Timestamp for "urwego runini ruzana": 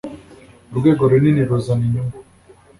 0.71-1.83